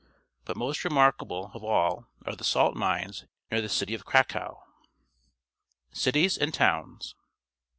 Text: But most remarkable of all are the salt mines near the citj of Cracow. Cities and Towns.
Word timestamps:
But 0.45 0.57
most 0.57 0.83
remarkable 0.83 1.51
of 1.53 1.63
all 1.63 2.07
are 2.25 2.35
the 2.35 2.43
salt 2.43 2.75
mines 2.75 3.25
near 3.51 3.61
the 3.61 3.67
citj 3.67 3.93
of 3.93 4.03
Cracow. 4.03 4.63
Cities 5.93 6.39
and 6.39 6.51
Towns. 6.51 7.13